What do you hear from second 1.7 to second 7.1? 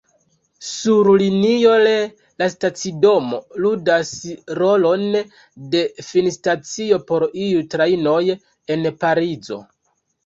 L, la stacidomo ludas rolon de finstacio